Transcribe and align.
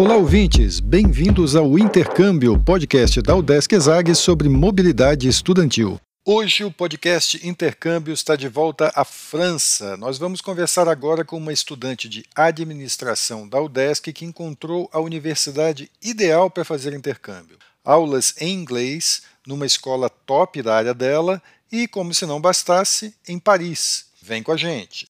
Olá, 0.00 0.16
ouvintes! 0.16 0.80
Bem-vindos 0.80 1.54
ao 1.54 1.78
Intercâmbio, 1.78 2.58
podcast 2.58 3.20
da 3.20 3.36
Udesc 3.36 3.74
Exag 3.74 4.14
sobre 4.14 4.48
mobilidade 4.48 5.28
estudantil. 5.28 6.00
Hoje 6.24 6.64
o 6.64 6.72
podcast 6.72 7.46
Intercâmbio 7.46 8.14
está 8.14 8.34
de 8.34 8.48
volta 8.48 8.90
à 8.96 9.04
França. 9.04 9.98
Nós 9.98 10.16
vamos 10.16 10.40
conversar 10.40 10.88
agora 10.88 11.22
com 11.22 11.36
uma 11.36 11.52
estudante 11.52 12.08
de 12.08 12.24
administração 12.34 13.46
da 13.46 13.60
UDESC 13.60 14.10
que 14.14 14.24
encontrou 14.24 14.88
a 14.90 14.98
universidade 14.98 15.90
ideal 16.00 16.48
para 16.48 16.64
fazer 16.64 16.94
intercâmbio. 16.94 17.58
Aulas 17.84 18.32
em 18.40 18.54
inglês, 18.54 19.24
numa 19.46 19.66
escola 19.66 20.08
top 20.08 20.62
da 20.62 20.76
área 20.76 20.94
dela 20.94 21.42
e, 21.70 21.86
como 21.86 22.14
se 22.14 22.24
não 22.24 22.40
bastasse, 22.40 23.14
em 23.28 23.38
Paris. 23.38 24.06
Vem 24.22 24.42
com 24.42 24.52
a 24.52 24.56
gente! 24.56 25.09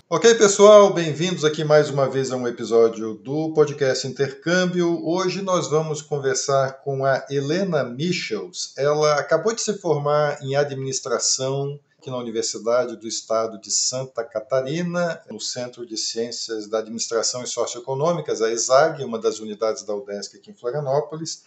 Ok, 0.13 0.35
pessoal, 0.35 0.93
bem-vindos 0.93 1.45
aqui 1.45 1.63
mais 1.63 1.89
uma 1.89 2.05
vez 2.05 2.31
a 2.31 2.35
um 2.35 2.45
episódio 2.45 3.13
do 3.13 3.53
podcast 3.53 4.05
Intercâmbio. 4.05 5.01
Hoje 5.07 5.41
nós 5.41 5.69
vamos 5.69 6.01
conversar 6.01 6.81
com 6.81 7.05
a 7.05 7.25
Helena 7.29 7.85
Michels. 7.85 8.73
Ela 8.77 9.17
acabou 9.17 9.55
de 9.55 9.61
se 9.61 9.77
formar 9.77 10.37
em 10.43 10.53
administração 10.53 11.79
aqui 11.97 12.09
na 12.09 12.17
Universidade 12.17 12.97
do 12.97 13.07
Estado 13.07 13.57
de 13.57 13.71
Santa 13.71 14.21
Catarina, 14.25 15.21
no 15.31 15.39
Centro 15.39 15.85
de 15.85 15.95
Ciências 15.95 16.67
da 16.67 16.79
Administração 16.79 17.41
e 17.41 17.47
Socioeconômicas, 17.47 18.41
a 18.41 18.51
ESAG, 18.51 19.05
uma 19.05 19.17
das 19.17 19.39
unidades 19.39 19.83
da 19.83 19.95
UDESC 19.95 20.35
aqui 20.35 20.51
em 20.51 20.55
Florianópolis. 20.55 21.43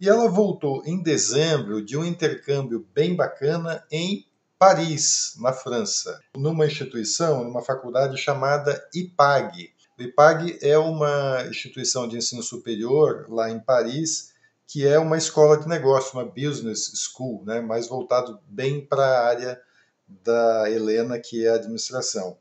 E 0.00 0.08
ela 0.08 0.26
voltou 0.26 0.82
em 0.86 1.02
dezembro 1.02 1.84
de 1.84 1.98
um 1.98 2.04
intercâmbio 2.04 2.88
bem 2.94 3.14
bacana 3.14 3.84
em 3.92 4.24
Paris, 4.58 5.34
na 5.38 5.52
França, 5.52 6.18
numa 6.34 6.66
instituição, 6.66 7.44
numa 7.44 7.62
faculdade 7.62 8.16
chamada 8.16 8.88
IPAG. 8.94 9.70
O 9.98 10.02
IPAG 10.02 10.58
é 10.62 10.78
uma 10.78 11.44
instituição 11.48 12.08
de 12.08 12.16
ensino 12.16 12.42
superior 12.42 13.26
lá 13.28 13.50
em 13.50 13.60
Paris, 13.60 14.32
que 14.66 14.86
é 14.86 14.98
uma 14.98 15.16
escola 15.18 15.58
de 15.58 15.68
negócio, 15.68 16.18
uma 16.18 16.24
business 16.24 16.90
school, 16.94 17.44
né, 17.44 17.60
mais 17.60 17.86
voltado 17.86 18.40
bem 18.48 18.84
para 18.84 19.04
a 19.04 19.26
área 19.26 19.60
da 20.08 20.70
Helena, 20.70 21.18
que 21.18 21.44
é 21.44 21.50
a 21.50 21.54
administração. 21.54 22.38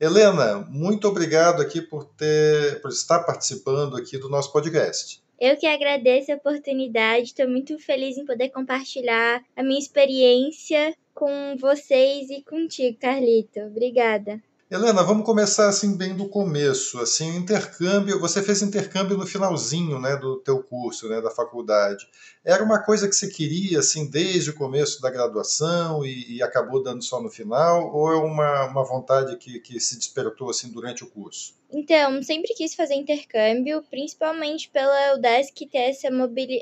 Helena, 0.00 0.66
muito 0.70 1.06
obrigado 1.08 1.60
aqui 1.60 1.82
por 1.82 2.04
ter, 2.04 2.80
por 2.80 2.90
estar 2.90 3.20
participando 3.20 3.96
aqui 3.96 4.16
do 4.16 4.30
nosso 4.30 4.50
podcast. 4.50 5.22
Eu 5.38 5.56
que 5.56 5.66
agradeço 5.66 6.32
a 6.32 6.36
oportunidade, 6.36 7.24
estou 7.24 7.48
muito 7.48 7.78
feliz 7.78 8.16
em 8.18 8.26
poder 8.26 8.50
compartilhar 8.50 9.42
a 9.56 9.62
minha 9.62 9.78
experiência 9.78 10.94
com 11.20 11.54
vocês 11.58 12.30
e 12.30 12.42
contigo, 12.42 12.98
Carlito. 12.98 13.60
Obrigada. 13.60 14.42
Helena, 14.72 15.02
vamos 15.02 15.26
começar 15.26 15.68
assim 15.68 15.96
bem 15.96 16.14
do 16.14 16.28
começo, 16.28 17.00
assim, 17.00 17.36
intercâmbio, 17.36 18.20
você 18.20 18.40
fez 18.40 18.62
intercâmbio 18.62 19.18
no 19.18 19.26
finalzinho, 19.26 19.98
né, 19.98 20.14
do 20.14 20.36
teu 20.36 20.62
curso, 20.62 21.08
né, 21.08 21.20
da 21.20 21.28
faculdade. 21.28 22.06
Era 22.44 22.62
uma 22.62 22.80
coisa 22.80 23.08
que 23.08 23.16
você 23.16 23.26
queria, 23.26 23.80
assim, 23.80 24.08
desde 24.08 24.50
o 24.50 24.54
começo 24.54 25.02
da 25.02 25.10
graduação 25.10 26.06
e, 26.06 26.36
e 26.36 26.40
acabou 26.40 26.80
dando 26.84 27.02
só 27.02 27.20
no 27.20 27.28
final, 27.28 27.92
ou 27.92 28.12
é 28.12 28.16
uma, 28.18 28.66
uma 28.66 28.84
vontade 28.84 29.36
que, 29.38 29.58
que 29.58 29.80
se 29.80 29.98
despertou, 29.98 30.48
assim, 30.48 30.70
durante 30.70 31.02
o 31.02 31.10
curso? 31.10 31.52
Então, 31.72 32.22
sempre 32.22 32.54
quis 32.54 32.72
fazer 32.72 32.94
intercâmbio, 32.94 33.82
principalmente 33.90 34.70
pela 34.70 35.16
UDESC 35.16 35.66
ter 35.66 35.78
essa, 35.78 36.08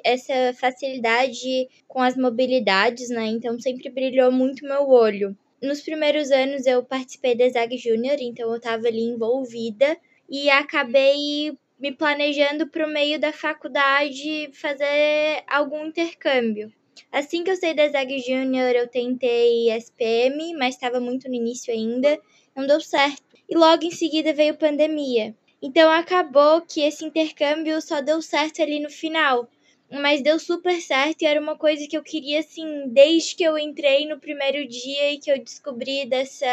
essa 0.02 0.58
facilidade 0.58 1.68
com 1.86 2.00
as 2.00 2.16
mobilidades, 2.16 3.10
né, 3.10 3.26
então 3.26 3.60
sempre 3.60 3.90
brilhou 3.90 4.32
muito 4.32 4.64
meu 4.64 4.88
olho 4.88 5.36
nos 5.62 5.80
primeiros 5.80 6.30
anos 6.30 6.66
eu 6.66 6.82
participei 6.84 7.34
da 7.34 7.48
Zag 7.48 7.76
Júnior, 7.76 8.16
então 8.20 8.50
eu 8.50 8.56
estava 8.56 8.86
ali 8.86 9.02
envolvida 9.02 9.96
e 10.28 10.48
acabei 10.50 11.52
me 11.78 11.92
planejando 11.92 12.66
para 12.68 12.86
o 12.86 12.90
meio 12.90 13.18
da 13.20 13.32
faculdade 13.32 14.50
fazer 14.52 15.42
algum 15.46 15.86
intercâmbio. 15.86 16.72
Assim 17.10 17.44
que 17.44 17.50
eu 17.50 17.56
saí 17.56 17.74
da 17.74 17.88
Zag 17.88 18.18
Júnior, 18.18 18.74
eu 18.74 18.88
tentei 18.88 19.70
SPM, 19.70 20.54
mas 20.54 20.74
estava 20.74 21.00
muito 21.00 21.28
no 21.28 21.34
início 21.34 21.72
ainda, 21.72 22.20
não 22.54 22.66
deu 22.66 22.80
certo. 22.80 23.22
E 23.48 23.56
logo 23.56 23.84
em 23.84 23.90
seguida 23.90 24.32
veio 24.32 24.58
pandemia. 24.58 25.34
Então 25.62 25.90
acabou 25.90 26.60
que 26.62 26.82
esse 26.82 27.04
intercâmbio 27.04 27.80
só 27.80 28.00
deu 28.00 28.20
certo 28.20 28.62
ali 28.62 28.78
no 28.78 28.90
final 28.90 29.48
mas 29.90 30.22
deu 30.22 30.38
super 30.38 30.80
certo 30.80 31.22
e 31.22 31.26
era 31.26 31.40
uma 31.40 31.56
coisa 31.56 31.86
que 31.88 31.96
eu 31.96 32.02
queria 32.02 32.40
assim 32.40 32.88
desde 32.88 33.34
que 33.34 33.44
eu 33.44 33.58
entrei 33.58 34.06
no 34.06 34.18
primeiro 34.18 34.68
dia 34.68 35.12
e 35.12 35.18
que 35.18 35.30
eu 35.30 35.42
descobri 35.42 36.06
dessa 36.06 36.46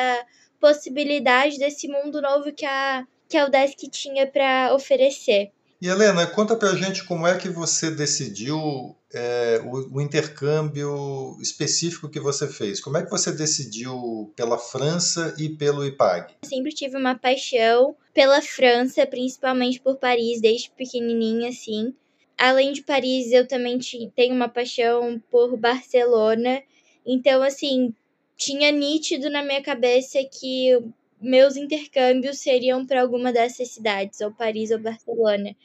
possibilidade 0.60 1.58
desse 1.58 1.88
mundo 1.88 2.22
novo 2.22 2.52
que 2.52 2.66
a 2.66 3.06
que 3.28 3.38
a 3.38 3.46
Udesc 3.48 3.90
tinha 3.90 4.28
para 4.28 4.74
oferecer. 4.74 5.52
E 5.82 5.88
Helena, 5.88 6.26
conta 6.28 6.56
pra 6.56 6.76
gente 6.76 7.04
como 7.04 7.28
é 7.28 7.38
que 7.38 7.50
você 7.50 7.92
decidiu 7.92 8.96
é, 9.14 9.62
o, 9.66 9.98
o, 9.98 10.02
intercâmbio 10.02 11.38
específico 11.42 12.08
que 12.08 12.20
você 12.20 12.48
fez. 12.48 12.80
Como 12.80 12.98
é 12.98 13.04
que 13.04 13.10
você 13.10 13.32
decidiu 13.32 14.32
pela 14.36 14.58
França 14.58 15.36
e 15.38 15.50
pelo 15.50 15.86
IPAG? 15.86 16.34
Eu 16.44 16.50
sempre 16.50 16.72
tive 16.72 16.96
uma 16.96 17.16
paixão 17.16 17.96
pela 18.14 18.42
França, 18.42 19.06
principalmente 19.06 19.80
por 19.82 19.98
Paris, 19.98 20.40
desde 20.40 20.72
pequenininha, 20.72 21.50
assim 21.50 21.94
além 22.38 22.74
de 22.74 22.84
Paris, 22.84 23.32
eu 23.32 23.48
também 23.48 23.80
tenho 24.16 24.36
uma 24.36 24.50
paixão 24.50 25.22
por 25.30 25.58
Barcelona. 25.58 26.62
Então, 27.06 27.42
assim, 27.42 27.94
tinha 28.38 28.72
nítido 28.72 29.30
na 29.30 29.44
minha 29.44 29.62
cabeça 29.62 30.20
que 30.24 30.78
meus 31.22 31.56
intercâmbios 31.56 32.40
seriam 32.40 32.86
para 32.86 33.02
alguma 33.02 33.32
dessas 33.32 33.70
cidades, 33.70 34.22
ou 34.22 34.32
Paris 34.32 34.72
ou 34.72 34.80
Barcelona. 34.80 35.56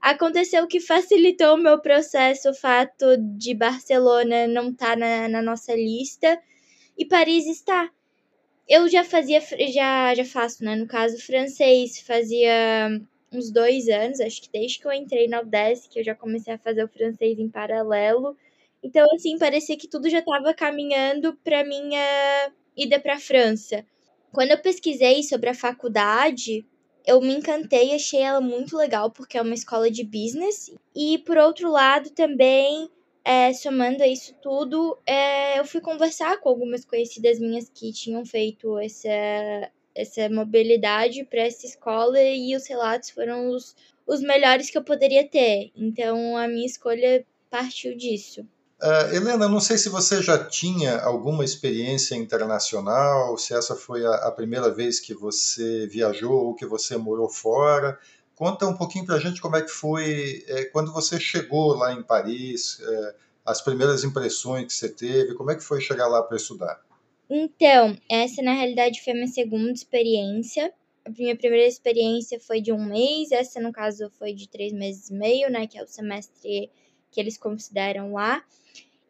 Aconteceu 0.00 0.66
que 0.66 0.80
facilitou 0.80 1.54
o 1.54 1.58
meu 1.58 1.80
processo 1.80 2.50
o 2.50 2.54
fato 2.54 3.16
de 3.16 3.54
Barcelona 3.54 4.46
não 4.46 4.70
estar 4.70 4.90
tá 4.90 4.96
na, 4.96 5.28
na 5.28 5.42
nossa 5.42 5.74
lista 5.74 6.38
e 6.96 7.06
Paris 7.06 7.46
está. 7.46 7.90
Eu 8.68 8.88
já 8.88 9.04
fazia, 9.04 9.40
já, 9.72 10.14
já 10.14 10.24
faço, 10.24 10.64
né? 10.64 10.76
No 10.76 10.86
caso, 10.86 11.18
francês, 11.18 12.00
fazia 12.00 13.00
uns 13.36 13.50
dois 13.50 13.88
anos, 13.88 14.20
acho 14.20 14.42
que 14.42 14.50
desde 14.52 14.78
que 14.78 14.86
eu 14.86 14.92
entrei 14.92 15.28
na 15.28 15.40
UDESC, 15.40 15.88
que 15.88 16.00
eu 16.00 16.04
já 16.04 16.14
comecei 16.14 16.54
a 16.54 16.58
fazer 16.58 16.84
o 16.84 16.88
francês 16.88 17.38
em 17.38 17.48
paralelo. 17.48 18.36
Então, 18.82 19.06
assim, 19.14 19.38
parecia 19.38 19.76
que 19.76 19.88
tudo 19.88 20.08
já 20.10 20.18
estava 20.18 20.52
caminhando 20.54 21.34
para 21.42 21.64
minha 21.64 22.52
ida 22.76 23.00
para 23.00 23.14
a 23.14 23.20
França. 23.20 23.84
Quando 24.32 24.50
eu 24.50 24.60
pesquisei 24.60 25.22
sobre 25.22 25.48
a 25.50 25.54
faculdade, 25.54 26.66
eu 27.06 27.20
me 27.20 27.34
encantei, 27.34 27.94
achei 27.94 28.20
ela 28.20 28.40
muito 28.40 28.76
legal, 28.76 29.10
porque 29.10 29.38
é 29.38 29.42
uma 29.42 29.54
escola 29.54 29.90
de 29.90 30.02
business. 30.04 30.74
E, 30.94 31.18
por 31.18 31.36
outro 31.36 31.70
lado, 31.70 32.10
também, 32.10 32.90
é, 33.24 33.52
somando 33.52 34.02
a 34.02 34.08
isso 34.08 34.34
tudo, 34.42 34.98
é, 35.06 35.58
eu 35.58 35.64
fui 35.64 35.80
conversar 35.80 36.40
com 36.40 36.48
algumas 36.48 36.84
conhecidas 36.84 37.38
minhas 37.38 37.68
que 37.70 37.92
tinham 37.92 38.24
feito 38.24 38.78
essa, 38.78 39.08
essa 39.94 40.28
mobilidade 40.28 41.24
para 41.24 41.42
essa 41.42 41.66
escola 41.66 42.20
e 42.20 42.54
os 42.56 42.66
relatos 42.66 43.10
foram 43.10 43.50
os, 43.50 43.74
os 44.06 44.20
melhores 44.20 44.70
que 44.70 44.76
eu 44.76 44.84
poderia 44.84 45.26
ter. 45.26 45.70
Então 45.76 46.36
a 46.36 46.48
minha 46.48 46.66
escolha 46.66 47.24
partiu 47.50 47.96
disso. 47.96 48.46
Uh, 48.82 49.14
Helena, 49.14 49.48
não 49.48 49.60
sei 49.60 49.78
se 49.78 49.88
você 49.88 50.20
já 50.20 50.44
tinha 50.44 51.00
alguma 51.00 51.44
experiência 51.44 52.16
internacional, 52.16 53.38
se 53.38 53.54
essa 53.54 53.74
foi 53.74 54.04
a, 54.04 54.14
a 54.16 54.32
primeira 54.32 54.68
vez 54.68 55.00
que 55.00 55.14
você 55.14 55.86
viajou 55.86 56.48
ou 56.48 56.54
que 56.54 56.66
você 56.66 56.96
morou 56.96 57.28
fora. 57.28 57.98
Conta 58.34 58.66
um 58.66 58.76
pouquinho 58.76 59.06
para 59.06 59.14
a 59.14 59.20
gente 59.20 59.40
como 59.40 59.56
é 59.56 59.62
que 59.62 59.70
foi 59.70 60.44
é, 60.48 60.64
quando 60.64 60.92
você 60.92 61.20
chegou 61.20 61.74
lá 61.74 61.92
em 61.92 62.02
Paris, 62.02 62.80
é, 62.82 63.14
as 63.46 63.62
primeiras 63.62 64.02
impressões 64.02 64.66
que 64.66 64.72
você 64.72 64.88
teve, 64.88 65.34
como 65.34 65.52
é 65.52 65.54
que 65.54 65.62
foi 65.62 65.80
chegar 65.80 66.08
lá 66.08 66.22
para 66.22 66.36
estudar? 66.36 66.80
Então, 67.28 67.96
essa 68.08 68.42
na 68.42 68.52
realidade 68.52 69.02
foi 69.02 69.12
a 69.12 69.16
minha 69.16 69.26
segunda 69.26 69.72
experiência. 69.72 70.72
A 71.04 71.10
minha 71.10 71.36
primeira 71.36 71.66
experiência 71.66 72.40
foi 72.40 72.60
de 72.60 72.72
um 72.72 72.84
mês, 72.84 73.30
essa 73.32 73.60
no 73.60 73.72
caso 73.72 74.10
foi 74.18 74.32
de 74.32 74.48
três 74.48 74.72
meses 74.72 75.10
e 75.10 75.14
meio, 75.14 75.50
né? 75.50 75.66
Que 75.66 75.78
é 75.78 75.82
o 75.82 75.86
semestre 75.86 76.70
que 77.10 77.20
eles 77.20 77.36
consideram 77.36 78.12
lá. 78.12 78.42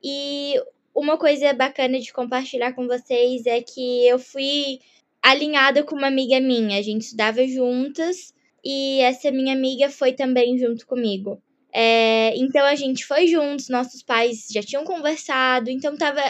E 0.03 0.55
uma 0.95 1.17
coisa 1.17 1.53
bacana 1.53 1.99
de 1.99 2.13
compartilhar 2.13 2.73
com 2.73 2.87
vocês 2.87 3.47
é 3.47 3.61
que 3.63 4.07
eu 4.07 4.19
fui 4.19 4.81
alinhada 5.23 5.83
com 5.83 5.97
uma 5.97 6.09
amiga 6.09 6.41
minha. 6.41 6.79
A 6.79 6.83
gente 6.83 7.03
estudava 7.03 7.47
juntas 7.47 8.35
e 8.65 9.01
essa 9.01 9.31
minha 9.31 9.55
amiga 9.55 9.89
foi 9.91 10.13
também 10.13 10.59
junto 10.59 10.87
comigo. 10.87 11.43
É, 11.73 12.37
então 12.37 12.65
a 12.65 12.77
gente 12.77 13.05
foi 13.05 13.27
juntos, 13.27 13.69
nossos 13.69 14.03
pais 14.03 14.47
já 14.49 14.63
tinham 14.63 14.85
conversado, 14.85 15.69
então 15.71 15.97
tava 15.97 16.23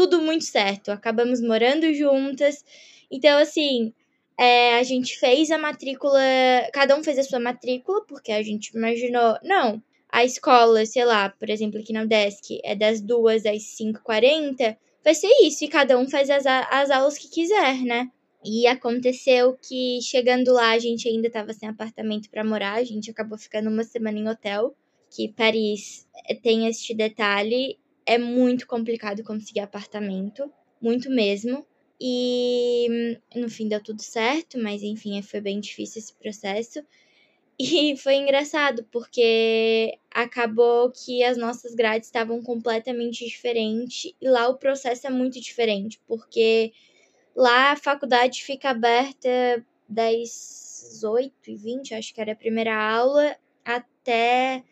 tudo 0.00 0.22
muito 0.22 0.44
certo. 0.44 0.90
Acabamos 0.90 1.42
morando 1.42 1.92
juntas. 1.92 2.64
Então, 3.10 3.38
assim, 3.38 3.92
é, 4.38 4.78
a 4.78 4.82
gente 4.82 5.18
fez 5.18 5.50
a 5.50 5.58
matrícula, 5.58 6.18
cada 6.72 6.96
um 6.96 7.04
fez 7.04 7.18
a 7.18 7.22
sua 7.22 7.38
matrícula, 7.38 8.02
porque 8.06 8.32
a 8.32 8.42
gente 8.42 8.68
imaginou, 8.68 9.36
não, 9.42 9.82
a 10.10 10.24
escola, 10.24 10.86
sei 10.86 11.04
lá, 11.04 11.28
por 11.28 11.50
exemplo, 11.50 11.78
aqui 11.78 11.92
na 11.92 12.04
UDESC, 12.04 12.60
é 12.64 12.74
das 12.74 13.02
duas 13.02 13.44
às 13.44 13.62
5h40, 13.78 14.74
vai 15.04 15.14
ser 15.14 15.28
isso, 15.42 15.64
e 15.64 15.68
cada 15.68 15.98
um 15.98 16.08
faz 16.08 16.30
as, 16.30 16.46
as 16.46 16.90
aulas 16.90 17.18
que 17.18 17.28
quiser, 17.28 17.82
né? 17.82 18.08
E 18.42 18.66
aconteceu 18.66 19.54
que 19.60 20.00
chegando 20.00 20.50
lá 20.54 20.70
a 20.70 20.78
gente 20.78 21.06
ainda 21.06 21.26
estava 21.26 21.52
sem 21.52 21.68
apartamento 21.68 22.30
para 22.30 22.42
morar, 22.42 22.76
a 22.76 22.84
gente 22.84 23.10
acabou 23.10 23.36
ficando 23.36 23.68
uma 23.68 23.84
semana 23.84 24.18
em 24.18 24.26
hotel, 24.26 24.74
que 25.14 25.28
Paris 25.28 26.08
eh, 26.26 26.34
tem 26.34 26.66
este 26.66 26.94
detalhe, 26.94 27.76
é 28.10 28.18
muito 28.18 28.66
complicado 28.66 29.22
conseguir 29.22 29.60
apartamento, 29.60 30.52
muito 30.82 31.08
mesmo. 31.08 31.64
E 32.00 33.16
no 33.36 33.48
fim 33.48 33.68
deu 33.68 33.80
tudo 33.80 34.02
certo, 34.02 34.58
mas 34.58 34.82
enfim, 34.82 35.22
foi 35.22 35.40
bem 35.40 35.60
difícil 35.60 36.00
esse 36.00 36.12
processo. 36.14 36.84
E 37.56 37.96
foi 38.02 38.16
engraçado, 38.16 38.84
porque 38.90 39.96
acabou 40.10 40.90
que 40.90 41.22
as 41.22 41.36
nossas 41.36 41.72
grades 41.72 42.08
estavam 42.08 42.42
completamente 42.42 43.24
diferentes 43.24 44.12
e 44.20 44.28
lá 44.28 44.48
o 44.48 44.56
processo 44.58 45.06
é 45.06 45.10
muito 45.10 45.40
diferente, 45.40 46.00
porque 46.08 46.72
lá 47.36 47.70
a 47.70 47.76
faculdade 47.76 48.42
fica 48.42 48.70
aberta 48.70 49.64
das 49.88 51.00
8 51.04 51.32
e 51.48 51.54
20, 51.54 51.94
acho 51.94 52.12
que 52.12 52.20
era 52.20 52.32
a 52.32 52.36
primeira 52.36 52.74
aula, 52.74 53.36
até 53.64 54.64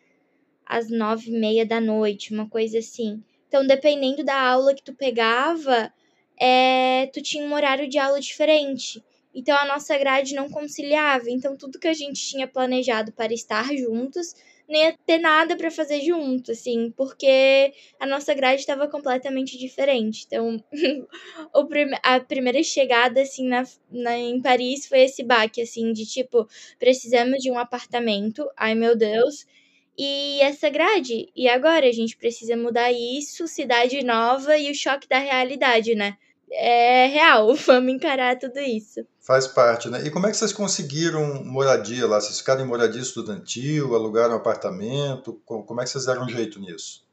as 0.65 0.89
9 0.89 1.29
e 1.29 1.39
meia 1.39 1.65
da 1.65 1.79
noite, 1.79 2.33
uma 2.33 2.49
coisa 2.49 2.79
assim. 2.79 3.23
Então, 3.49 3.67
dependendo 3.67 4.23
da 4.23 4.39
aula 4.39 4.73
que 4.73 4.83
tu 4.83 4.93
pegava, 4.93 5.91
é, 6.39 7.07
tu 7.13 7.21
tinha 7.21 7.43
um 7.43 7.53
horário 7.53 7.89
de 7.89 7.97
aula 7.97 8.21
diferente. 8.21 9.03
Então 9.35 9.55
a 9.57 9.65
nossa 9.65 9.97
grade 9.97 10.33
não 10.33 10.49
conciliava. 10.49 11.29
Então 11.29 11.57
tudo 11.57 11.79
que 11.79 11.87
a 11.87 11.93
gente 11.93 12.19
tinha 12.21 12.47
planejado 12.47 13.11
para 13.11 13.33
estar 13.33 13.65
juntos 13.75 14.33
nem 14.67 14.83
ia 14.83 14.95
ter 15.03 15.17
nada 15.17 15.57
para 15.57 15.71
fazer 15.71 15.99
junto, 16.01 16.51
assim, 16.51 16.93
porque 16.95 17.73
a 17.99 18.05
nossa 18.05 18.35
grade 18.35 18.61
estava 18.61 18.87
completamente 18.87 19.57
diferente. 19.57 20.25
Então, 20.27 20.63
o 21.55 21.65
prim 21.65 21.89
a 22.03 22.19
primeira 22.19 22.61
chegada, 22.61 23.19
assim, 23.21 23.47
na, 23.47 23.63
na, 23.89 24.15
em 24.15 24.39
Paris 24.39 24.87
foi 24.87 25.01
esse 25.01 25.23
baque, 25.23 25.59
assim, 25.59 25.91
de 25.91 26.05
tipo, 26.05 26.47
precisamos 26.77 27.39
de 27.41 27.49
um 27.49 27.57
apartamento, 27.57 28.47
ai 28.55 28.75
meu 28.75 28.95
Deus, 28.95 29.47
e 29.99 30.39
essa 30.41 30.69
grade. 30.69 31.29
E 31.35 31.49
agora 31.49 31.85
a 31.85 31.91
gente 31.91 32.15
precisa 32.15 32.55
mudar 32.55 32.91
isso, 32.91 33.47
cidade 33.47 34.01
nova 34.03 34.57
e 34.57 34.71
o 34.71 34.75
choque 34.75 35.09
da 35.09 35.19
realidade, 35.19 35.93
né? 35.93 36.15
é 36.51 37.05
real, 37.07 37.53
vamos 37.65 37.93
encarar 37.93 38.37
tudo 38.37 38.59
isso. 38.59 39.05
Faz 39.19 39.47
parte, 39.47 39.89
né? 39.89 40.05
E 40.05 40.09
como 40.09 40.27
é 40.27 40.31
que 40.31 40.37
vocês 40.37 40.53
conseguiram 40.53 41.43
moradia 41.43 42.07
lá? 42.07 42.19
Vocês 42.19 42.39
ficaram 42.39 42.63
em 42.63 42.67
moradia 42.67 43.01
estudantil, 43.01 43.93
alugaram 43.93 44.33
um 44.33 44.37
apartamento? 44.37 45.39
Como 45.45 45.79
é 45.79 45.83
que 45.83 45.89
vocês 45.89 46.05
deram 46.05 46.23
um 46.23 46.29
jeito 46.29 46.59
nisso? 46.59 47.07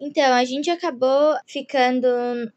Então, 0.00 0.32
a 0.32 0.44
gente 0.44 0.70
acabou 0.70 1.36
ficando 1.46 2.06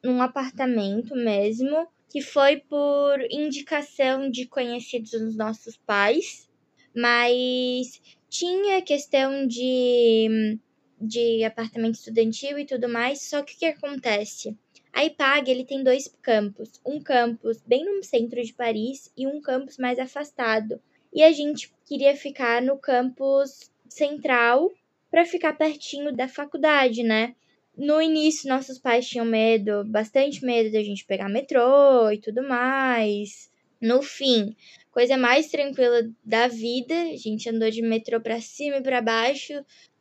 num 0.03 0.21
apartamento 0.21 1.15
mesmo, 1.15 1.87
que 2.09 2.21
foi 2.21 2.57
por 2.57 3.19
indicação 3.29 4.29
de 4.29 4.45
conhecidos 4.45 5.11
dos 5.11 5.35
nossos 5.35 5.75
pais, 5.75 6.47
mas 6.95 7.99
tinha 8.31 8.81
questão 8.81 9.45
de, 9.45 10.57
de 10.99 11.43
apartamento 11.43 11.95
estudantil 11.95 12.57
e 12.57 12.65
tudo 12.65 12.87
mais, 12.87 13.23
só 13.23 13.43
que 13.43 13.53
o 13.53 13.57
que 13.57 13.65
acontece? 13.65 14.57
A 14.93 15.03
IPAG 15.03 15.51
ele 15.51 15.65
tem 15.65 15.83
dois 15.83 16.07
campos, 16.21 16.79
um 16.85 17.01
campus 17.01 17.61
bem 17.67 17.83
no 17.83 18.01
centro 18.01 18.41
de 18.41 18.53
Paris 18.53 19.11
e 19.17 19.27
um 19.27 19.41
campus 19.41 19.77
mais 19.77 19.99
afastado. 19.99 20.81
E 21.13 21.21
a 21.21 21.31
gente 21.33 21.73
queria 21.85 22.15
ficar 22.15 22.61
no 22.61 22.77
campus 22.77 23.69
central 23.89 24.71
para 25.09 25.25
ficar 25.25 25.53
pertinho 25.53 26.15
da 26.15 26.29
faculdade, 26.29 27.03
né? 27.03 27.35
No 27.75 28.01
início, 28.01 28.47
nossos 28.47 28.79
pais 28.79 29.07
tinham 29.07 29.25
medo, 29.25 29.83
bastante 29.83 30.45
medo 30.45 30.71
da 30.71 30.81
gente 30.81 31.05
pegar 31.05 31.27
metrô 31.27 32.09
e 32.09 32.17
tudo 32.17 32.47
mais. 32.47 33.50
No 33.81 34.03
fim, 34.03 34.55
coisa 34.91 35.17
mais 35.17 35.47
tranquila 35.47 36.07
da 36.23 36.47
vida, 36.47 36.93
a 36.93 37.17
gente 37.17 37.49
andou 37.49 37.71
de 37.71 37.81
metrô 37.81 38.21
para 38.21 38.39
cima 38.39 38.77
e 38.77 38.83
para 38.83 39.01
baixo. 39.01 39.53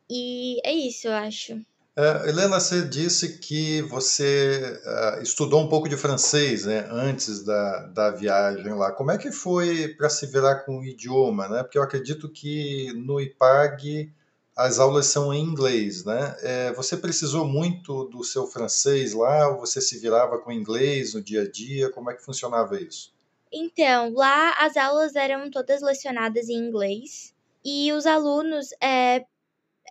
E 0.09 0.59
é 0.63 0.71
isso, 0.71 1.07
eu 1.07 1.13
acho. 1.13 1.53
Uh, 1.97 2.25
Helena, 2.25 2.59
você 2.59 2.83
disse 2.83 3.37
que 3.39 3.81
você 3.81 4.79
uh, 4.85 5.21
estudou 5.21 5.61
um 5.61 5.67
pouco 5.67 5.89
de 5.89 5.97
francês 5.97 6.65
né, 6.65 6.87
antes 6.89 7.43
da, 7.43 7.87
da 7.87 8.11
viagem 8.11 8.73
lá. 8.73 8.91
Como 8.91 9.11
é 9.11 9.17
que 9.17 9.31
foi 9.31 9.89
para 9.89 10.09
se 10.09 10.25
virar 10.25 10.59
com 10.59 10.79
o 10.79 10.85
idioma? 10.85 11.49
Né? 11.49 11.63
Porque 11.63 11.77
eu 11.77 11.83
acredito 11.83 12.29
que 12.29 12.93
no 12.93 13.19
IPAG 13.19 14.09
as 14.55 14.79
aulas 14.79 15.07
são 15.07 15.33
em 15.33 15.43
inglês. 15.43 16.05
Né? 16.05 16.35
É, 16.39 16.73
você 16.73 16.95
precisou 16.95 17.45
muito 17.45 18.05
do 18.05 18.23
seu 18.23 18.47
francês 18.47 19.13
lá 19.13 19.49
ou 19.49 19.59
você 19.59 19.81
se 19.81 19.99
virava 19.99 20.37
com 20.37 20.51
inglês 20.51 21.13
no 21.13 21.21
dia 21.21 21.41
a 21.41 21.49
dia? 21.49 21.89
Como 21.89 22.09
é 22.09 22.13
que 22.13 22.23
funcionava 22.23 22.79
isso? 22.79 23.11
Então, 23.53 24.13
lá 24.13 24.53
as 24.59 24.77
aulas 24.77 25.15
eram 25.15 25.49
todas 25.49 25.81
lecionadas 25.81 26.47
em 26.49 26.55
inglês 26.55 27.33
e 27.63 27.91
os 27.91 28.05
alunos 28.05 28.69
é, 28.81 29.25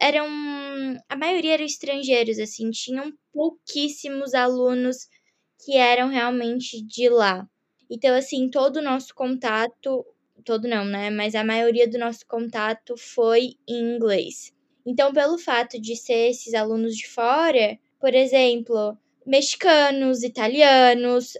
eram. 0.00 0.26
A 1.08 1.16
maioria 1.16 1.54
eram 1.54 1.64
estrangeiros, 1.64 2.38
assim, 2.38 2.70
tinham 2.70 3.12
pouquíssimos 3.32 4.34
alunos 4.34 5.08
que 5.64 5.76
eram 5.76 6.08
realmente 6.08 6.82
de 6.82 7.08
lá. 7.08 7.46
Então, 7.90 8.14
assim, 8.14 8.48
todo 8.48 8.76
o 8.78 8.82
nosso 8.82 9.14
contato, 9.14 10.06
todo 10.44 10.68
não, 10.68 10.84
né? 10.84 11.10
Mas 11.10 11.34
a 11.34 11.44
maioria 11.44 11.88
do 11.88 11.98
nosso 11.98 12.26
contato 12.26 12.96
foi 12.96 13.56
em 13.68 13.96
inglês. 13.96 14.54
Então, 14.86 15.12
pelo 15.12 15.38
fato 15.38 15.80
de 15.80 15.96
ser 15.96 16.30
esses 16.30 16.54
alunos 16.54 16.96
de 16.96 17.06
fora, 17.08 17.78
por 18.00 18.14
exemplo, 18.14 18.96
mexicanos, 19.26 20.22
italianos, 20.22 21.36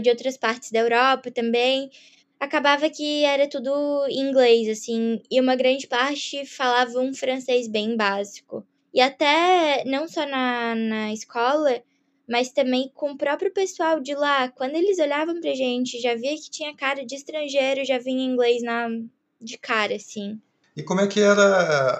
de 0.00 0.10
outras 0.10 0.36
partes 0.36 0.70
da 0.70 0.80
Europa 0.80 1.30
também, 1.30 1.90
acabava 2.38 2.90
que 2.90 3.24
era 3.24 3.48
tudo 3.48 4.06
inglês, 4.08 4.68
assim, 4.68 5.20
e 5.30 5.40
uma 5.40 5.54
grande 5.56 5.86
parte 5.86 6.44
falava 6.44 6.98
um 6.98 7.14
francês 7.14 7.68
bem 7.68 7.96
básico. 7.96 8.66
E 8.92 9.00
até, 9.00 9.84
não 9.86 10.06
só 10.08 10.26
na, 10.26 10.74
na 10.74 11.12
escola, 11.12 11.82
mas 12.28 12.52
também 12.52 12.90
com 12.94 13.12
o 13.12 13.16
próprio 13.16 13.52
pessoal 13.52 14.00
de 14.00 14.14
lá, 14.14 14.48
quando 14.48 14.74
eles 14.74 14.98
olhavam 14.98 15.40
pra 15.40 15.54
gente, 15.54 16.00
já 16.00 16.14
via 16.14 16.34
que 16.34 16.50
tinha 16.50 16.76
cara 16.76 17.04
de 17.04 17.14
estrangeiro, 17.14 17.84
já 17.84 17.98
vinha 17.98 18.24
inglês 18.24 18.62
na, 18.62 18.88
de 19.40 19.58
cara, 19.58 19.94
assim. 19.94 20.40
E 20.74 20.82
como 20.82 21.02
é 21.02 21.06
que 21.06 21.20
era 21.20 21.42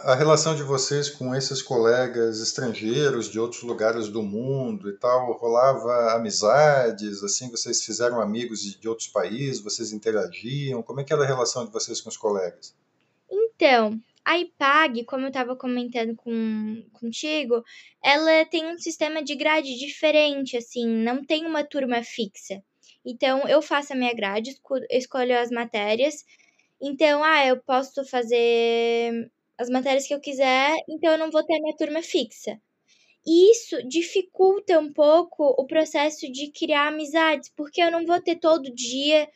a 0.02 0.14
relação 0.14 0.56
de 0.56 0.62
vocês 0.62 1.10
com 1.10 1.34
esses 1.34 1.60
colegas 1.60 2.40
estrangeiros 2.40 3.30
de 3.30 3.38
outros 3.38 3.62
lugares 3.62 4.08
do 4.08 4.22
mundo 4.22 4.88
e 4.88 4.94
tal? 4.94 5.30
Rolava 5.32 6.14
amizades, 6.14 7.22
assim, 7.22 7.50
vocês 7.50 7.84
fizeram 7.84 8.18
amigos 8.18 8.62
de 8.62 8.88
outros 8.88 9.08
países, 9.08 9.60
vocês 9.60 9.92
interagiam? 9.92 10.82
Como 10.82 11.00
é 11.00 11.04
que 11.04 11.12
era 11.12 11.22
a 11.22 11.26
relação 11.26 11.66
de 11.66 11.70
vocês 11.70 12.00
com 12.00 12.08
os 12.08 12.16
colegas? 12.16 12.74
Então, 13.30 14.00
a 14.24 14.38
IPAG, 14.38 15.04
como 15.04 15.26
eu 15.26 15.28
estava 15.28 15.54
comentando 15.54 16.16
com, 16.16 16.82
contigo, 16.94 17.62
ela 18.02 18.46
tem 18.46 18.72
um 18.72 18.78
sistema 18.78 19.22
de 19.22 19.34
grade 19.34 19.78
diferente, 19.78 20.56
assim, 20.56 20.86
não 20.86 21.22
tem 21.22 21.44
uma 21.44 21.62
turma 21.62 22.02
fixa. 22.02 22.62
Então, 23.04 23.46
eu 23.46 23.60
faço 23.60 23.92
a 23.92 23.96
minha 23.96 24.14
grade, 24.14 24.56
escolho 24.90 25.38
as 25.38 25.50
matérias, 25.50 26.24
então, 26.82 27.22
ah, 27.22 27.46
eu 27.46 27.62
posso 27.62 28.04
fazer 28.04 29.30
as 29.56 29.70
matérias 29.70 30.06
que 30.06 30.12
eu 30.14 30.20
quiser, 30.20 30.74
então 30.88 31.12
eu 31.12 31.18
não 31.18 31.30
vou 31.30 31.44
ter 31.44 31.60
minha 31.60 31.76
turma 31.76 32.02
fixa. 32.02 32.60
Isso 33.24 33.86
dificulta 33.86 34.78
um 34.80 34.92
pouco 34.92 35.44
o 35.56 35.64
processo 35.64 36.30
de 36.30 36.50
criar 36.50 36.88
amizades, 36.88 37.50
porque 37.56 37.80
eu 37.80 37.90
não 37.90 38.04
vou 38.04 38.20
ter 38.20 38.36
todo 38.36 38.74
dia 38.74 39.28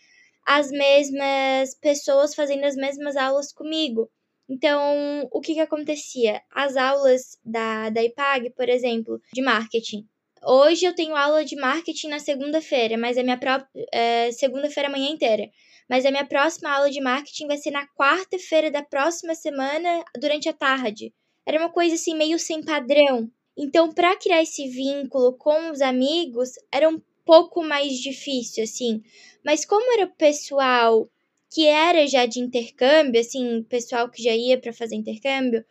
as 0.45 0.71
mesmas 0.71 1.75
pessoas 1.81 2.35
fazendo 2.35 2.65
as 2.65 2.75
mesmas 2.75 3.17
aulas 3.17 3.53
comigo. 3.53 4.11
Então, 4.49 5.29
o 5.33 5.41
que, 5.41 5.55
que 5.55 5.61
acontecia? 5.61 6.43
As 6.53 6.77
aulas 6.77 7.39
da, 7.45 7.91
da 7.91 8.03
IPAG, 8.03 8.51
por 8.51 8.69
exemplo, 8.69 9.21
de 9.33 9.43
marketing. 9.43 10.05
Hoje 10.45 10.85
eu 10.85 10.95
tenho 10.95 11.17
aula 11.17 11.45
de 11.45 11.57
marketing 11.57 12.09
na 12.09 12.19
segunda-feira, 12.19 12.97
mas 12.97 13.17
é 13.17 13.23
minha 13.23 13.39
própria 13.39 13.69
é, 13.93 14.33
segunda-feira 14.33 14.89
a 14.89 14.93
manhã 14.93 15.11
inteira 15.11 15.49
mas 15.89 16.05
a 16.05 16.11
minha 16.11 16.27
próxima 16.27 16.71
aula 16.71 16.91
de 16.91 17.01
marketing 17.01 17.47
vai 17.47 17.57
ser 17.57 17.71
na 17.71 17.87
quarta-feira 17.89 18.71
da 18.71 18.83
próxima 18.83 19.35
semana, 19.35 20.05
durante 20.19 20.49
a 20.49 20.53
tarde. 20.53 21.13
Era 21.45 21.59
uma 21.59 21.71
coisa 21.71 21.95
assim 21.95 22.17
meio 22.17 22.39
sem 22.39 22.63
padrão. 22.63 23.31
Então, 23.57 23.93
para 23.93 24.17
criar 24.17 24.43
esse 24.43 24.69
vínculo 24.69 25.33
com 25.35 25.71
os 25.71 25.81
amigos, 25.81 26.51
era 26.71 26.89
um 26.89 27.01
pouco 27.25 27.63
mais 27.63 27.95
difícil, 27.95 28.65
assim. 28.65 29.03
Mas 29.45 29.65
como 29.65 29.93
era 29.93 30.07
pessoal 30.07 31.09
que 31.51 31.67
era 31.67 32.07
já 32.07 32.27
de 32.27 32.41
intercâmbio, 32.41 33.21
assim, 33.21 33.63
pessoal 33.63 34.11
que 34.11 34.23
já 34.23 34.35
ia 34.35 34.61
para 34.61 34.73
fazer 34.73 34.97
intercâmbio, 34.97 35.65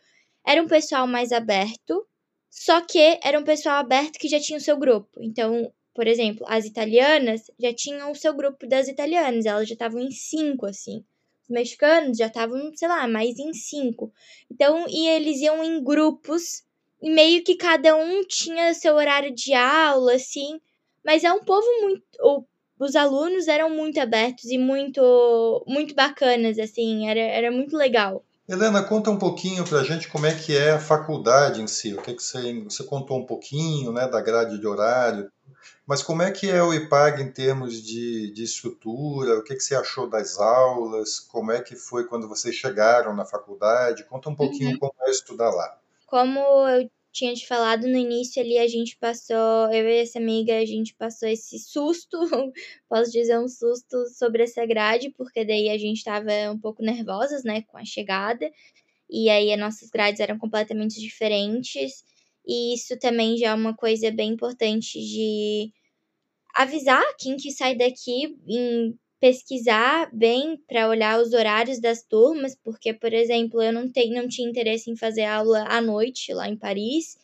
era 0.44 0.62
um 0.62 0.66
pessoal 0.66 1.06
mais 1.06 1.32
aberto, 1.32 2.06
só 2.50 2.80
que 2.80 3.18
era 3.22 3.38
um 3.38 3.44
pessoal 3.44 3.76
aberto 3.76 4.18
que 4.18 4.28
já 4.28 4.40
tinha 4.40 4.58
o 4.58 4.62
seu 4.62 4.78
grupo. 4.78 5.22
Então, 5.22 5.72
por 5.96 6.06
exemplo, 6.06 6.44
as 6.46 6.66
italianas 6.66 7.50
já 7.58 7.72
tinham 7.72 8.12
o 8.12 8.14
seu 8.14 8.34
grupo 8.34 8.66
das 8.68 8.86
italianas, 8.86 9.46
elas 9.46 9.66
já 9.66 9.72
estavam 9.72 9.98
em 9.98 10.10
cinco, 10.10 10.66
assim. 10.66 11.02
Os 11.42 11.48
mexicanos 11.48 12.18
já 12.18 12.26
estavam, 12.26 12.70
sei 12.74 12.86
lá, 12.86 13.08
mais 13.08 13.38
em 13.38 13.54
cinco. 13.54 14.12
Então, 14.50 14.84
e 14.90 15.08
eles 15.08 15.40
iam 15.40 15.64
em 15.64 15.82
grupos, 15.82 16.62
e 17.00 17.10
meio 17.10 17.42
que 17.42 17.56
cada 17.56 17.96
um 17.96 18.22
tinha 18.24 18.74
seu 18.74 18.94
horário 18.94 19.34
de 19.34 19.54
aula, 19.54 20.12
assim. 20.12 20.60
Mas 21.02 21.24
é 21.24 21.32
um 21.32 21.42
povo 21.42 21.66
muito. 21.80 22.46
os 22.78 22.94
alunos 22.94 23.48
eram 23.48 23.70
muito 23.70 23.98
abertos 23.98 24.44
e 24.50 24.58
muito, 24.58 25.64
muito 25.66 25.94
bacanas, 25.94 26.58
assim, 26.58 27.08
era, 27.08 27.20
era 27.20 27.50
muito 27.50 27.74
legal. 27.74 28.22
Helena, 28.46 28.82
conta 28.82 29.10
um 29.10 29.18
pouquinho 29.18 29.64
para 29.64 29.80
a 29.80 29.84
gente 29.84 30.08
como 30.08 30.26
é 30.26 30.34
que 30.34 30.56
é 30.56 30.72
a 30.72 30.78
faculdade 30.78 31.62
em 31.62 31.66
si. 31.66 31.94
O 31.94 32.02
que, 32.02 32.10
é 32.10 32.14
que 32.14 32.22
você, 32.22 32.62
você 32.62 32.84
contou 32.84 33.18
um 33.18 33.26
pouquinho 33.26 33.92
né, 33.92 34.06
da 34.06 34.20
grade 34.20 34.60
de 34.60 34.66
horário, 34.66 35.30
mas 35.86 36.02
como 36.02 36.20
é 36.22 36.32
que 36.32 36.50
é 36.50 36.60
o 36.62 36.74
IPAG 36.74 37.22
em 37.22 37.30
termos 37.30 37.80
de, 37.80 38.32
de 38.32 38.42
estrutura? 38.42 39.38
O 39.38 39.44
que, 39.44 39.54
que 39.54 39.62
você 39.62 39.76
achou 39.76 40.08
das 40.08 40.36
aulas? 40.36 41.20
Como 41.20 41.52
é 41.52 41.62
que 41.62 41.76
foi 41.76 42.06
quando 42.06 42.28
vocês 42.28 42.56
chegaram 42.56 43.14
na 43.14 43.24
faculdade? 43.24 44.04
Conta 44.04 44.28
um 44.28 44.34
pouquinho 44.34 44.72
uhum. 44.72 44.78
como 44.78 44.94
é 45.02 45.10
estudar 45.10 45.50
lá. 45.50 45.78
Como 46.06 46.40
eu 46.40 46.90
tinha 47.12 47.32
te 47.34 47.46
falado 47.46 47.86
no 47.86 47.96
início 47.96 48.42
ali, 48.42 48.58
a 48.58 48.66
gente 48.66 48.96
passou, 48.98 49.72
eu 49.72 49.88
e 49.88 50.00
essa 50.00 50.18
amiga, 50.18 50.58
a 50.58 50.64
gente 50.66 50.92
passou 50.94 51.28
esse 51.28 51.58
susto, 51.58 52.18
posso 52.90 53.10
dizer 53.10 53.38
um 53.38 53.48
susto 53.48 54.06
sobre 54.08 54.42
essa 54.42 54.66
grade, 54.66 55.10
porque 55.16 55.44
daí 55.44 55.70
a 55.70 55.78
gente 55.78 55.98
estava 55.98 56.30
um 56.52 56.58
pouco 56.58 56.82
nervosas, 56.82 57.42
né, 57.42 57.62
com 57.62 57.78
a 57.78 57.84
chegada, 57.84 58.50
e 59.08 59.30
aí 59.30 59.52
as 59.52 59.58
nossas 59.58 59.88
grades 59.88 60.20
eram 60.20 60.36
completamente 60.36 61.00
diferentes, 61.00 62.04
e 62.46 62.74
isso 62.74 62.98
também 62.98 63.36
já 63.36 63.48
é 63.50 63.54
uma 63.54 63.74
coisa 63.74 64.10
bem 64.10 64.30
importante 64.32 64.98
de 65.00 65.72
avisar 66.54 67.04
quem 67.18 67.36
que 67.36 67.50
sai 67.52 67.76
daqui 67.76 68.36
em 68.48 68.98
pesquisar 69.20 70.10
bem 70.12 70.58
para 70.68 70.88
olhar 70.88 71.20
os 71.20 71.32
horários 71.32 71.80
das 71.80 72.02
turmas, 72.02 72.54
porque, 72.62 72.92
por 72.94 73.12
exemplo, 73.12 73.62
eu 73.62 73.72
não, 73.72 73.90
tenho, 73.90 74.14
não 74.14 74.28
tinha 74.28 74.48
interesse 74.48 74.90
em 74.90 74.96
fazer 74.96 75.24
aula 75.24 75.64
à 75.68 75.80
noite 75.80 76.32
lá 76.34 76.48
em 76.48 76.56
Paris, 76.56 77.16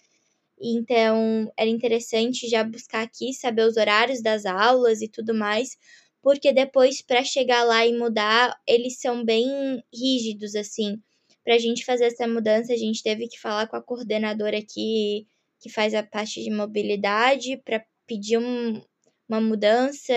então 0.61 1.53
era 1.57 1.69
interessante 1.69 2.49
já 2.49 2.65
buscar 2.65 3.03
aqui, 3.03 3.33
saber 3.35 3.67
os 3.67 3.77
horários 3.77 4.23
das 4.23 4.47
aulas 4.47 5.03
e 5.03 5.09
tudo 5.09 5.35
mais, 5.35 5.77
porque 6.23 6.53
depois 6.53 7.03
para 7.03 7.25
chegar 7.25 7.65
lá 7.65 7.87
e 7.87 7.97
mudar, 7.97 8.57
eles 8.67 9.01
são 9.01 9.25
bem 9.25 9.83
rígidos 9.93 10.55
assim. 10.55 11.01
Para 11.45 11.55
a 11.55 11.59
gente 11.59 11.85
fazer 11.85 12.05
essa 12.07 12.27
mudança, 12.27 12.73
a 12.73 12.77
gente 12.77 13.03
teve 13.03 13.29
que 13.29 13.39
falar 13.39 13.67
com 13.67 13.77
a 13.77 13.83
coordenadora 13.83 14.59
aqui 14.59 15.27
que 15.61 15.71
faz 15.71 15.95
a 15.95 16.03
parte 16.03 16.43
de 16.43 16.51
mobilidade 16.51 17.57
para 17.65 17.85
pedir 18.07 18.39
um, 18.39 18.81
uma 19.29 19.41
mudança 19.41 20.13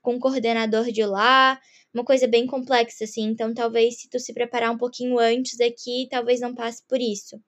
com 0.00 0.16
o 0.16 0.20
coordenador 0.20 0.90
de 0.90 1.04
lá, 1.04 1.60
uma 1.92 2.04
coisa 2.04 2.26
bem 2.26 2.46
complexa, 2.46 3.04
assim. 3.04 3.24
Então, 3.24 3.54
talvez 3.54 4.00
se 4.00 4.08
tu 4.08 4.18
se 4.18 4.32
preparar 4.32 4.72
um 4.72 4.78
pouquinho 4.78 5.18
antes 5.18 5.60
aqui, 5.60 6.06
talvez 6.10 6.40
não 6.40 6.54
passe 6.54 6.82
por 6.88 7.00
isso. 7.00 7.40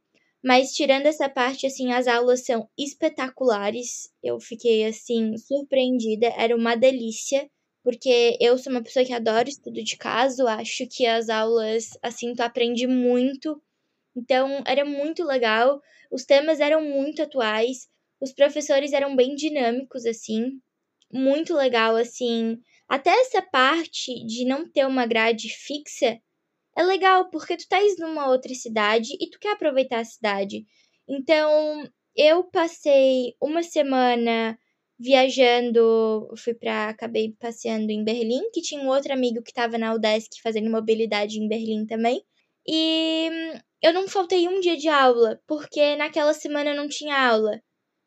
Mas 0.44 0.72
tirando 0.72 1.06
essa 1.06 1.28
parte, 1.28 1.66
assim, 1.66 1.92
as 1.92 2.06
aulas 2.06 2.44
são 2.44 2.68
espetaculares. 2.78 4.10
Eu 4.22 4.38
fiquei, 4.40 4.84
assim, 4.84 5.36
surpreendida. 5.36 6.28
Era 6.36 6.54
uma 6.56 6.76
delícia. 6.76 7.48
Porque 7.86 8.36
eu 8.40 8.58
sou 8.58 8.72
uma 8.72 8.82
pessoa 8.82 9.06
que 9.06 9.14
adora 9.14 9.48
estudo 9.48 9.82
de 9.82 9.96
caso. 9.96 10.46
Acho 10.48 10.86
que 10.88 11.06
as 11.06 11.28
aulas, 11.30 11.90
assim, 12.02 12.34
tu 12.34 12.42
aprende 12.42 12.86
muito. 12.86 13.62
Então, 14.16 14.62
era 14.66 14.84
muito 14.84 15.24
legal. 15.24 15.80
Os 16.10 16.24
temas 16.24 16.60
eram 16.60 16.82
muito 16.82 17.22
atuais. 17.22 17.88
Os 18.20 18.32
professores 18.32 18.92
eram 18.92 19.14
bem 19.14 19.36
dinâmicos, 19.36 20.06
assim 20.06 20.60
muito 21.12 21.54
legal, 21.54 21.96
assim. 21.96 22.58
Até 22.88 23.10
essa 23.10 23.42
parte 23.42 24.24
de 24.26 24.44
não 24.44 24.68
ter 24.68 24.86
uma 24.86 25.06
grade 25.06 25.48
fixa 25.48 26.18
é 26.76 26.82
legal, 26.82 27.30
porque 27.30 27.56
tu 27.56 27.60
estás 27.60 27.98
numa 27.98 28.28
outra 28.28 28.54
cidade 28.54 29.16
e 29.20 29.30
tu 29.30 29.38
quer 29.38 29.52
aproveitar 29.52 30.00
a 30.00 30.04
cidade. 30.04 30.64
Então, 31.08 31.88
eu 32.14 32.44
passei 32.44 33.34
uma 33.40 33.62
semana 33.62 34.58
viajando, 34.98 36.28
fui 36.38 36.54
para 36.54 36.88
acabei 36.90 37.34
passeando 37.38 37.90
em 37.92 38.04
Berlim, 38.04 38.50
que 38.52 38.62
tinha 38.62 38.80
um 38.82 38.88
outro 38.88 39.12
amigo 39.12 39.42
que 39.42 39.50
estava 39.50 39.78
na 39.78 39.94
UDESC 39.94 40.40
fazendo 40.42 40.70
mobilidade 40.70 41.38
em 41.38 41.48
Berlim 41.48 41.86
também. 41.86 42.22
E 42.68 43.30
eu 43.82 43.92
não 43.92 44.08
faltei 44.08 44.48
um 44.48 44.60
dia 44.60 44.76
de 44.76 44.88
aula, 44.88 45.40
porque 45.46 45.96
naquela 45.96 46.32
semana 46.34 46.74
não 46.74 46.88
tinha 46.88 47.16
aula. 47.16 47.60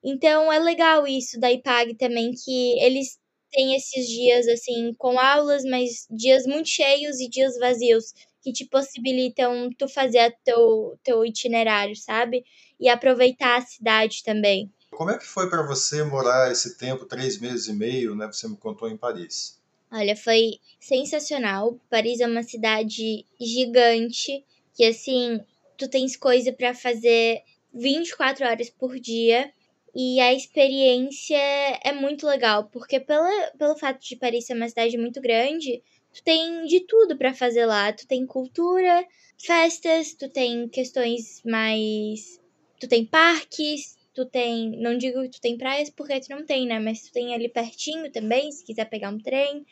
Então 0.03 0.51
é 0.51 0.59
legal 0.59 1.07
isso 1.07 1.39
da 1.39 1.51
IPAG 1.51 1.95
também, 1.97 2.31
que 2.33 2.79
eles 2.81 3.17
têm 3.51 3.75
esses 3.75 4.07
dias 4.07 4.47
assim 4.47 4.93
com 4.97 5.19
aulas, 5.19 5.63
mas 5.65 6.05
dias 6.09 6.45
muito 6.45 6.69
cheios 6.69 7.19
e 7.19 7.29
dias 7.29 7.57
vazios, 7.59 8.05
que 8.41 8.51
te 8.53 8.65
possibilitam 8.67 9.69
tu 9.77 9.87
fazer 9.87 10.35
teu, 10.43 10.97
teu 11.03 11.25
itinerário, 11.25 11.95
sabe? 11.95 12.43
E 12.79 12.87
aproveitar 12.89 13.57
a 13.57 13.61
cidade 13.65 14.23
também. 14.23 14.71
Como 14.91 15.11
é 15.11 15.17
que 15.17 15.25
foi 15.25 15.49
para 15.49 15.65
você 15.65 16.03
morar 16.03 16.51
esse 16.51 16.77
tempo, 16.77 17.05
três 17.05 17.39
meses 17.39 17.67
e 17.67 17.73
meio, 17.73 18.15
né? 18.15 18.27
Você 18.27 18.47
me 18.47 18.57
contou 18.57 18.89
em 18.89 18.97
Paris. 18.97 19.59
Olha, 19.91 20.15
foi 20.15 20.59
sensacional. 20.79 21.79
Paris 21.89 22.19
é 22.19 22.27
uma 22.27 22.43
cidade 22.43 23.25
gigante, 23.39 24.43
que 24.75 24.83
assim, 24.83 25.39
tu 25.77 25.87
tens 25.87 26.15
coisa 26.15 26.51
para 26.51 26.73
fazer 26.73 27.41
24 27.73 28.45
horas 28.45 28.69
por 28.69 28.99
dia. 28.99 29.51
E 29.95 30.19
a 30.19 30.33
experiência 30.33 31.35
é 31.83 31.91
muito 31.91 32.27
legal, 32.27 32.65
porque 32.65 32.99
pela, 32.99 33.51
pelo 33.57 33.75
fato 33.75 33.99
de 33.99 34.15
Paris 34.15 34.45
ser 34.45 34.53
uma 34.53 34.69
cidade 34.69 34.95
muito 34.97 35.19
grande, 35.19 35.81
tu 36.13 36.23
tem 36.23 36.65
de 36.65 36.81
tudo 36.81 37.17
para 37.17 37.33
fazer 37.33 37.65
lá. 37.65 37.91
Tu 37.91 38.05
tem 38.05 38.25
cultura, 38.25 39.03
festas, 39.37 40.13
tu 40.13 40.29
tem 40.29 40.67
questões 40.67 41.41
mais. 41.43 42.39
Tu 42.79 42.87
tem 42.87 43.03
parques, 43.03 43.97
tu 44.19 44.25
tem. 44.25 44.71
Não 44.77 44.97
digo 44.97 45.21
que 45.23 45.29
tu 45.29 45.41
tem 45.41 45.57
praias 45.57 45.89
porque 45.89 46.19
tu 46.19 46.29
não 46.29 46.45
tem, 46.45 46.67
né? 46.67 46.79
Mas 46.79 47.03
tu 47.03 47.13
tem 47.13 47.33
ali 47.33 47.47
pertinho 47.47 48.11
também, 48.11 48.51
se 48.51 48.65
quiser 48.65 48.85
pegar 48.85 49.09
um 49.09 49.17
trem. 49.19 49.65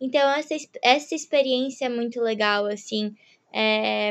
Então, 0.00 0.28
essa, 0.30 0.54
essa 0.82 1.14
experiência 1.14 1.86
é 1.86 1.88
muito 1.88 2.20
legal, 2.20 2.66
assim. 2.66 3.14
É, 3.52 4.10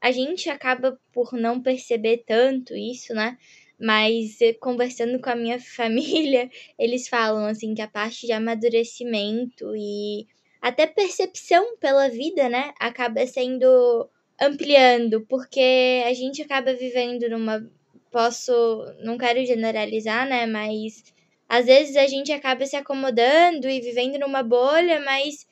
a 0.00 0.12
gente 0.12 0.48
acaba 0.48 0.98
por 1.12 1.32
não 1.32 1.60
perceber 1.60 2.24
tanto 2.26 2.74
isso, 2.76 3.14
né? 3.14 3.36
Mas 3.80 4.40
eh, 4.40 4.52
conversando 4.54 5.20
com 5.20 5.30
a 5.30 5.34
minha 5.34 5.58
família, 5.76 6.48
eles 6.78 7.08
falam 7.08 7.46
assim 7.46 7.74
que 7.74 7.82
a 7.82 7.88
parte 7.88 8.26
de 8.26 8.32
amadurecimento 8.32 9.74
e 9.76 10.26
até 10.62 10.86
percepção 10.86 11.76
pela 11.78 12.08
vida, 12.08 12.48
né, 12.48 12.72
acaba 12.80 13.26
sendo 13.26 14.08
ampliando, 14.40 15.20
porque 15.26 16.02
a 16.06 16.14
gente 16.14 16.40
acaba 16.42 16.72
vivendo 16.72 17.28
numa 17.28 17.68
posso, 18.14 18.52
não 19.00 19.18
quero 19.18 19.44
generalizar, 19.44 20.24
né, 20.28 20.46
mas 20.46 21.02
às 21.48 21.66
vezes 21.66 21.96
a 21.96 22.06
gente 22.06 22.30
acaba 22.30 22.64
se 22.64 22.76
acomodando 22.76 23.68
e 23.68 23.80
vivendo 23.80 24.20
numa 24.20 24.40
bolha, 24.40 25.00
mas 25.00 25.44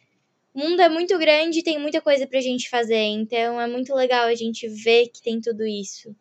o 0.55 0.61
mundo 0.61 0.81
é 0.81 0.89
muito 0.89 1.19
grande 1.19 1.59
e 1.59 1.63
tem 1.65 1.77
muita 1.77 2.01
coisa 2.01 2.25
pra 2.25 2.41
gente 2.41 2.71
fazer, 2.71 3.03
então 3.03 3.61
é 3.61 3.67
muito 3.67 3.93
legal 3.93 4.27
a 4.27 4.35
gente 4.37 4.69
ver 4.69 5.09
que 5.09 5.21
tem 5.21 5.41
tudo 5.41 5.67
isso. 5.67 6.15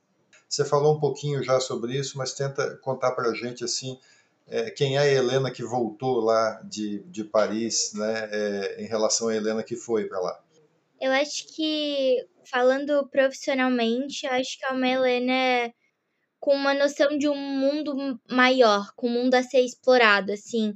Você 0.49 0.65
falou 0.65 0.95
um 0.95 0.99
pouquinho 0.99 1.43
já 1.43 1.59
sobre 1.59 1.95
isso, 1.95 2.17
mas 2.17 2.33
tenta 2.33 2.75
contar 2.77 3.11
para 3.11 3.29
a 3.29 3.35
gente 3.35 3.63
assim 3.63 3.99
é, 4.47 4.71
quem 4.71 4.97
é 4.97 5.01
a 5.01 5.07
Helena 5.07 5.51
que 5.51 5.63
voltou 5.63 6.21
lá 6.21 6.59
de, 6.63 7.03
de 7.03 7.23
Paris, 7.23 7.93
né, 7.93 8.29
é, 8.31 8.83
em 8.83 8.87
relação 8.87 9.27
à 9.27 9.35
Helena 9.35 9.61
que 9.61 9.75
foi 9.75 10.05
para 10.05 10.19
lá. 10.19 10.43
Eu 10.99 11.11
acho 11.11 11.55
que, 11.55 12.17
falando 12.43 13.07
profissionalmente, 13.09 14.25
eu 14.25 14.31
acho 14.31 14.57
que 14.57 14.65
é 14.65 14.69
uma 14.69 14.87
Helena 14.87 15.71
com 16.41 16.55
uma 16.55 16.73
noção 16.73 17.17
de 17.19 17.29
um 17.29 17.37
mundo 17.37 18.19
maior, 18.29 18.91
com 18.95 19.07
um 19.07 19.11
mundo 19.11 19.35
a 19.35 19.43
ser 19.43 19.61
explorado, 19.61 20.31
assim, 20.31 20.73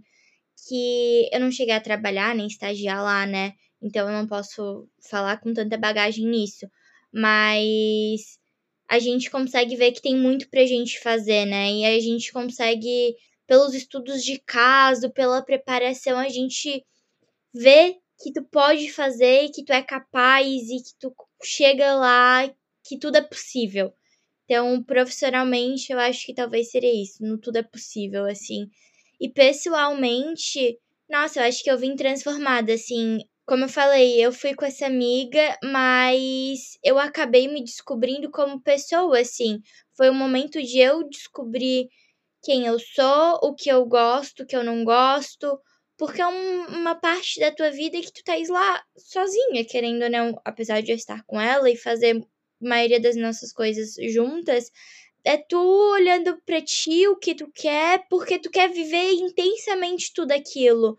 que 0.67 1.27
eu 1.33 1.39
não 1.39 1.51
cheguei 1.51 1.73
a 1.73 1.81
trabalhar 1.81 2.35
nem 2.35 2.45
estagiar 2.45 3.03
lá, 3.03 3.25
né? 3.25 3.53
Então 3.81 4.07
eu 4.07 4.13
não 4.13 4.27
posso 4.27 4.87
falar 5.09 5.37
com 5.41 5.53
tanta 5.53 5.75
bagagem 5.75 6.27
nisso. 6.27 6.67
Mas 7.11 8.37
a 8.87 8.99
gente 8.99 9.31
consegue 9.31 9.75
ver 9.75 9.91
que 9.91 10.03
tem 10.03 10.15
muito 10.15 10.47
pra 10.49 10.65
gente 10.67 10.99
fazer, 10.99 11.45
né? 11.45 11.71
E 11.71 11.85
a 11.85 11.99
gente 11.99 12.31
consegue, 12.31 13.15
pelos 13.47 13.73
estudos 13.73 14.23
de 14.23 14.39
caso, 14.39 15.11
pela 15.11 15.41
preparação, 15.43 16.19
a 16.19 16.29
gente 16.29 16.85
vê 17.51 17.97
que 18.21 18.31
tu 18.31 18.43
pode 18.43 18.91
fazer, 18.91 19.49
que 19.49 19.63
tu 19.65 19.73
é 19.73 19.81
capaz 19.81 20.45
e 20.69 20.77
que 20.77 20.93
tu 20.99 21.15
chega 21.43 21.95
lá, 21.95 22.47
que 22.83 22.99
tudo 22.99 23.17
é 23.17 23.21
possível. 23.21 23.91
Então, 24.45 24.83
profissionalmente, 24.83 25.91
eu 25.91 25.99
acho 25.99 26.25
que 26.25 26.33
talvez 26.33 26.71
seria 26.71 26.93
isso, 26.93 27.23
no 27.23 27.37
tudo 27.39 27.57
é 27.57 27.63
possível, 27.63 28.25
assim. 28.25 28.67
E 29.19 29.29
pessoalmente, 29.29 30.77
nossa, 31.09 31.39
eu 31.39 31.43
acho 31.45 31.63
que 31.63 31.71
eu 31.71 31.77
vim 31.77 31.95
transformada, 31.95 32.73
assim. 32.73 33.19
como 33.45 33.65
eu 33.65 33.69
falei, 33.69 34.19
eu 34.23 34.31
fui 34.33 34.55
com 34.55 34.65
essa 34.65 34.87
amiga, 34.87 35.57
mas 35.63 36.77
eu 36.83 36.97
acabei 36.99 37.47
me 37.47 37.63
descobrindo 37.63 38.29
como 38.31 38.61
pessoa, 38.61 39.19
assim. 39.19 39.59
Foi 39.95 40.09
um 40.09 40.13
momento 40.15 40.61
de 40.61 40.79
eu 40.79 41.07
descobrir 41.09 41.87
quem 42.43 42.65
eu 42.67 42.79
sou, 42.79 43.39
o 43.43 43.55
que 43.55 43.69
eu 43.69 43.85
gosto, 43.85 44.43
o 44.43 44.45
que 44.47 44.55
eu 44.55 44.63
não 44.63 44.83
gosto, 44.85 45.59
porque 45.97 46.21
é 46.21 46.27
um, 46.27 46.65
uma 46.67 46.95
parte 46.95 47.39
da 47.39 47.51
tua 47.51 47.71
vida 47.71 47.99
que 48.01 48.11
tu 48.13 48.23
tá 48.23 48.33
lá 48.49 48.83
sozinha, 48.97 49.65
querendo 49.65 50.03
ou 50.03 50.09
não, 50.09 50.41
apesar 50.45 50.81
de 50.81 50.91
eu 50.91 50.95
estar 50.95 51.23
com 51.25 51.39
ela 51.39 51.69
e 51.69 51.77
fazer 51.77 52.21
maioria 52.61 52.99
das 52.99 53.15
nossas 53.15 53.51
coisas 53.51 53.95
juntas, 54.11 54.71
é 55.23 55.37
tu 55.37 55.57
olhando 55.93 56.39
pra 56.45 56.61
ti 56.61 57.07
o 57.07 57.17
que 57.17 57.33
tu 57.35 57.49
quer, 57.53 58.05
porque 58.09 58.37
tu 58.39 58.49
quer 58.49 58.69
viver 58.71 59.11
intensamente 59.11 60.13
tudo 60.13 60.31
aquilo. 60.31 60.97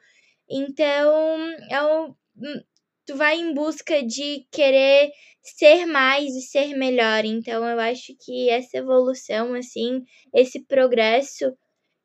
Então, 0.48 1.38
é 1.70 1.82
um, 1.82 2.14
Hum, 2.38 2.60
tu 3.06 3.16
vai 3.16 3.38
em 3.38 3.54
busca 3.54 4.02
de 4.02 4.46
querer 4.50 5.10
ser 5.42 5.86
mais 5.86 6.34
e 6.34 6.42
ser 6.42 6.76
melhor. 6.76 7.24
Então 7.24 7.66
eu 7.66 7.80
acho 7.80 8.14
que 8.20 8.50
essa 8.50 8.76
evolução, 8.78 9.54
assim, 9.54 10.02
esse 10.34 10.60
progresso, 10.60 11.52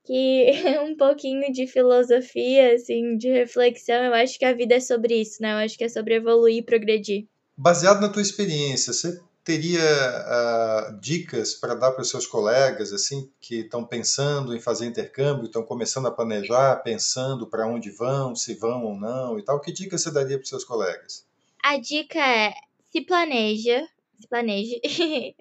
que 0.06 0.46
é 0.66 0.80
um 0.82 0.96
pouquinho 0.96 1.52
de 1.52 1.68
filosofia, 1.68 2.76
assim, 2.76 3.18
de 3.18 3.30
reflexão, 3.30 4.04
eu 4.06 4.14
acho 4.14 4.40
que 4.40 4.46
a 4.46 4.54
vida 4.54 4.76
é 4.76 4.80
sobre 4.80 5.20
isso, 5.20 5.42
né? 5.42 5.52
Eu 5.54 5.58
acho 5.58 5.78
que 5.78 5.84
é 5.84 5.90
sobre 5.90 6.16
evoluir 6.16 6.58
e 6.58 6.66
progredir. 6.66 7.28
Baseado 7.58 8.02
na 8.02 8.10
tua 8.10 8.22
experiência, 8.22 8.94
você 8.94 9.20
teria 9.44 9.82
uh, 9.82 11.00
dicas 11.00 11.56
para 11.56 11.74
dar 11.74 11.92
para 11.92 12.02
os 12.02 12.10
seus 12.10 12.28
colegas 12.28 12.94
assim 12.94 13.32
que 13.40 13.62
estão 13.62 13.84
pensando 13.84 14.56
em 14.56 14.60
fazer 14.60 14.86
intercâmbio, 14.86 15.46
estão 15.46 15.64
começando 15.64 16.08
a 16.08 16.12
planejar, 16.12 16.78
pensando 16.78 17.48
para 17.48 17.68
onde 17.68 17.90
vão, 17.90 18.36
se 18.36 18.54
vão 18.54 18.86
ou 18.86 18.96
não 18.96 19.40
e 19.40 19.44
tal? 19.44 19.60
Que 19.60 19.72
dicas 19.72 20.02
você 20.02 20.12
daria 20.12 20.38
para 20.38 20.44
os 20.44 20.50
seus 20.50 20.64
colegas? 20.64 21.26
A 21.64 21.78
dica 21.78 22.20
é 22.20 22.54
se 22.92 23.02
planeja, 23.02 23.88
se 24.20 24.28
planeje, 24.28 24.80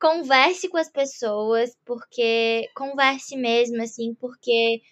converse 0.00 0.68
com 0.68 0.76
as 0.76 0.90
pessoas, 0.90 1.76
porque 1.84 2.68
converse 2.74 3.36
mesmo 3.36 3.82
assim, 3.82 4.14
porque 4.14 4.82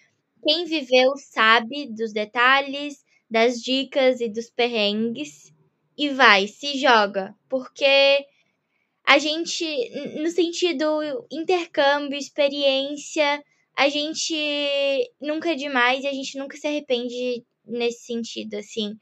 quem 0.43 0.65
viveu 0.65 1.13
sabe 1.17 1.87
dos 1.87 2.11
detalhes, 2.11 3.05
das 3.29 3.61
dicas 3.61 4.21
e 4.21 4.29
dos 4.29 4.49
perrengues 4.49 5.53
e 5.97 6.09
vai, 6.09 6.47
se 6.47 6.77
joga, 6.79 7.35
porque 7.49 8.25
a 9.07 9.17
gente, 9.19 9.65
no 10.21 10.29
sentido 10.29 10.99
intercâmbio, 11.31 12.19
experiência, 12.19 13.41
a 13.73 13.87
gente 13.87 14.35
nunca 15.21 15.53
é 15.53 15.55
demais 15.55 16.03
e 16.03 16.07
a 16.07 16.11
gente 16.11 16.37
nunca 16.37 16.57
se 16.57 16.67
arrepende 16.67 17.45
nesse 17.65 18.05
sentido, 18.05 18.55
assim. 18.55 18.95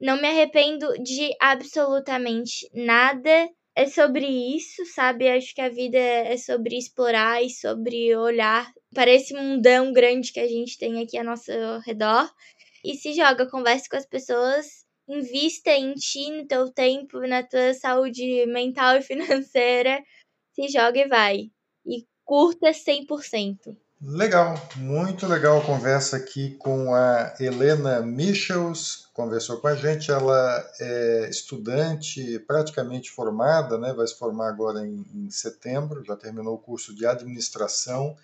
Não 0.00 0.18
me 0.18 0.26
arrependo 0.26 0.90
de 1.02 1.30
absolutamente 1.38 2.70
nada. 2.72 3.50
É 3.76 3.86
sobre 3.86 4.26
isso, 4.26 4.84
sabe? 4.86 5.28
Acho 5.28 5.54
que 5.54 5.60
a 5.60 5.68
vida 5.68 5.98
é 5.98 6.38
sobre 6.38 6.78
explorar 6.78 7.42
e 7.42 7.50
sobre 7.50 8.16
olhar 8.16 8.72
para 8.94 9.10
esse 9.10 9.34
mundão 9.34 9.92
grande 9.92 10.32
que 10.32 10.40
a 10.40 10.48
gente 10.48 10.78
tem 10.78 11.02
aqui 11.02 11.18
ao 11.18 11.24
nosso 11.24 11.52
redor. 11.84 12.30
E 12.82 12.94
se 12.94 13.12
joga, 13.12 13.48
converse 13.48 13.88
com 13.90 13.96
as 13.96 14.06
pessoas 14.06 14.86
invista 15.10 15.70
em 15.70 15.94
ti, 15.94 16.30
no 16.30 16.46
teu 16.46 16.70
tempo, 16.70 17.18
na 17.20 17.42
tua 17.42 17.74
saúde 17.74 18.46
mental 18.46 18.96
e 18.96 19.02
financeira. 19.02 20.02
Se 20.54 20.68
joga 20.68 20.98
e 20.98 21.08
vai. 21.08 21.50
E 21.84 22.06
curta 22.24 22.70
100%. 22.70 23.76
Legal, 24.02 24.54
muito 24.76 25.26
legal 25.26 25.58
a 25.58 25.64
conversa 25.64 26.16
aqui 26.16 26.56
com 26.56 26.94
a 26.94 27.34
Helena 27.38 28.00
Michels, 28.00 29.06
conversou 29.12 29.58
com 29.58 29.68
a 29.68 29.74
gente. 29.74 30.10
Ela 30.10 30.66
é 30.80 31.28
estudante 31.28 32.38
praticamente 32.46 33.10
formada, 33.10 33.76
né? 33.76 33.92
vai 33.92 34.06
se 34.06 34.16
formar 34.16 34.48
agora 34.48 34.86
em, 34.86 35.04
em 35.14 35.30
setembro, 35.30 36.02
já 36.02 36.16
terminou 36.16 36.54
o 36.54 36.58
curso 36.58 36.94
de 36.94 37.04
administração 37.04 38.16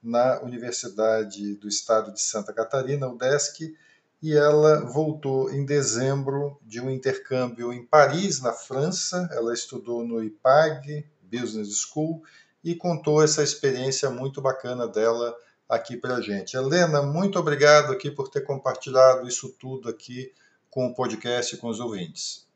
na 0.00 0.40
Universidade 0.42 1.56
do 1.56 1.66
Estado 1.66 2.12
de 2.12 2.20
Santa 2.20 2.52
Catarina, 2.52 3.08
UDESC, 3.08 3.76
e 4.26 4.36
ela 4.36 4.80
voltou 4.80 5.54
em 5.54 5.64
dezembro 5.64 6.58
de 6.60 6.80
um 6.80 6.90
intercâmbio 6.90 7.72
em 7.72 7.86
Paris, 7.86 8.42
na 8.42 8.52
França. 8.52 9.28
Ela 9.30 9.54
estudou 9.54 10.04
no 10.04 10.20
IPAG 10.20 11.06
Business 11.22 11.82
School 11.82 12.24
e 12.64 12.74
contou 12.74 13.22
essa 13.22 13.40
experiência 13.40 14.10
muito 14.10 14.42
bacana 14.42 14.88
dela 14.88 15.32
aqui 15.68 15.96
para 15.96 16.16
a 16.16 16.20
gente. 16.20 16.56
Helena, 16.56 17.02
muito 17.02 17.38
obrigado 17.38 17.92
aqui 17.92 18.10
por 18.10 18.28
ter 18.28 18.40
compartilhado 18.40 19.28
isso 19.28 19.54
tudo 19.60 19.88
aqui 19.88 20.32
com 20.68 20.88
o 20.88 20.92
podcast 20.92 21.54
e 21.54 21.58
com 21.58 21.68
os 21.68 21.78
ouvintes. 21.78 22.48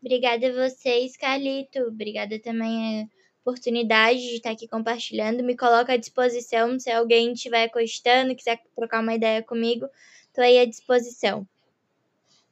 Obrigada 0.00 0.46
a 0.48 0.66
vocês, 0.70 1.14
Carlito. 1.14 1.80
Obrigada 1.80 2.38
também 2.38 3.02
a 3.02 3.06
oportunidade 3.48 4.20
de 4.20 4.34
estar 4.36 4.50
aqui 4.50 4.68
compartilhando. 4.68 5.42
Me 5.42 5.56
coloco 5.56 5.90
à 5.90 5.96
disposição 5.96 6.78
se 6.78 6.90
alguém 6.90 7.32
estiver 7.32 7.68
gostando, 7.70 8.34
quiser 8.34 8.60
trocar 8.76 9.00
uma 9.00 9.14
ideia 9.14 9.42
comigo 9.42 9.88
Estou 10.38 10.44
aí 10.44 10.60
à 10.60 10.64
disposição. 10.64 11.44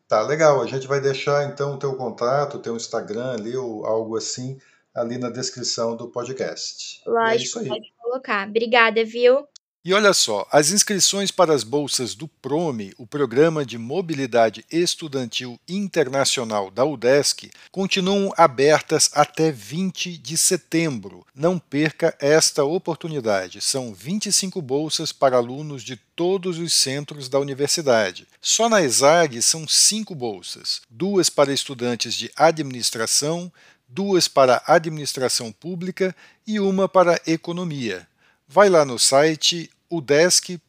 Tá, 0.08 0.20
legal. 0.22 0.60
A 0.60 0.66
gente 0.66 0.88
vai 0.88 1.00
deixar 1.00 1.48
então 1.48 1.74
o 1.74 1.78
teu 1.78 1.94
contato, 1.94 2.56
o 2.56 2.58
teu 2.58 2.74
Instagram 2.74 3.34
ali 3.34 3.56
ou 3.56 3.86
algo 3.86 4.16
assim 4.16 4.58
ali 4.92 5.18
na 5.18 5.30
descrição 5.30 5.94
do 5.94 6.08
podcast. 6.08 7.00
Lógico, 7.06 7.60
é 7.60 7.68
pode 7.68 7.92
colocar. 8.00 8.48
Obrigada, 8.48 9.04
viu? 9.04 9.46
E 9.86 9.94
olha 9.94 10.12
só, 10.12 10.44
as 10.50 10.72
inscrições 10.72 11.30
para 11.30 11.54
as 11.54 11.62
bolsas 11.62 12.16
do 12.16 12.26
PROME, 12.26 12.92
o 12.98 13.06
Programa 13.06 13.64
de 13.64 13.78
Mobilidade 13.78 14.64
Estudantil 14.68 15.60
Internacional 15.68 16.72
da 16.72 16.84
UDESC, 16.84 17.52
continuam 17.70 18.34
abertas 18.36 19.08
até 19.12 19.52
20 19.52 20.18
de 20.18 20.36
setembro. 20.36 21.24
Não 21.32 21.56
perca 21.56 22.12
esta 22.18 22.64
oportunidade. 22.64 23.60
São 23.60 23.94
25 23.94 24.60
bolsas 24.60 25.12
para 25.12 25.36
alunos 25.36 25.84
de 25.84 25.94
todos 26.16 26.58
os 26.58 26.72
centros 26.72 27.28
da 27.28 27.38
universidade. 27.38 28.26
Só 28.40 28.68
na 28.68 28.82
ESAG 28.82 29.40
são 29.40 29.68
cinco 29.68 30.16
bolsas: 30.16 30.80
duas 30.90 31.30
para 31.30 31.52
estudantes 31.52 32.14
de 32.14 32.28
administração, 32.34 33.52
duas 33.88 34.26
para 34.26 34.64
administração 34.66 35.52
pública 35.52 36.12
e 36.44 36.58
uma 36.58 36.88
para 36.88 37.22
economia. 37.24 38.08
Vai 38.48 38.68
lá 38.68 38.84
no 38.84 38.96
site 38.96 39.70
udesc.br 39.90 40.66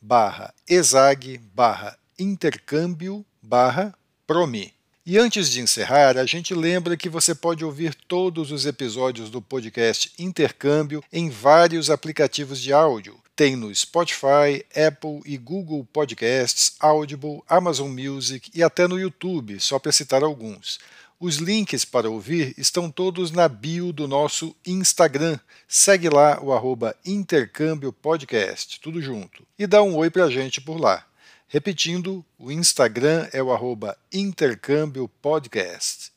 barra 0.00 0.54
exag 0.68 1.38
barra 1.54 1.98
intercâmbio 2.18 3.24
barra 3.42 3.94
promi. 4.26 4.72
E 5.10 5.16
antes 5.16 5.50
de 5.50 5.60
encerrar, 5.60 6.18
a 6.18 6.26
gente 6.26 6.54
lembra 6.54 6.94
que 6.94 7.08
você 7.08 7.34
pode 7.34 7.64
ouvir 7.64 7.94
todos 7.94 8.52
os 8.52 8.66
episódios 8.66 9.30
do 9.30 9.40
podcast 9.40 10.12
Intercâmbio 10.18 11.02
em 11.10 11.30
vários 11.30 11.88
aplicativos 11.88 12.60
de 12.60 12.74
áudio. 12.74 13.18
Tem 13.34 13.56
no 13.56 13.74
Spotify, 13.74 14.62
Apple 14.74 15.22
e 15.24 15.38
Google 15.38 15.86
Podcasts, 15.92 16.74
Audible, 16.78 17.40
Amazon 17.48 17.88
Music 17.88 18.50
e 18.54 18.62
até 18.62 18.86
no 18.86 18.98
YouTube, 18.98 19.58
só 19.60 19.78
para 19.78 19.92
citar 19.92 20.22
alguns. 20.22 20.78
Os 21.20 21.38
links 21.38 21.84
para 21.84 22.08
ouvir 22.08 22.54
estão 22.56 22.88
todos 22.88 23.32
na 23.32 23.48
bio 23.48 23.92
do 23.92 24.06
nosso 24.06 24.54
Instagram. 24.64 25.36
Segue 25.66 26.08
lá 26.08 26.40
o 26.40 26.52
arroba 26.52 26.94
Intercâmbio 27.04 27.92
Podcast, 27.92 28.78
tudo 28.80 29.02
junto. 29.02 29.44
E 29.58 29.66
dá 29.66 29.82
um 29.82 29.96
oi 29.96 30.10
pra 30.10 30.30
gente 30.30 30.60
por 30.60 30.80
lá. 30.80 31.04
Repetindo, 31.48 32.24
o 32.38 32.52
Instagram 32.52 33.26
é 33.32 33.42
o 33.42 33.50
arroba 33.50 33.98
Intercâmbio 34.12 35.08
Podcast. 35.20 36.12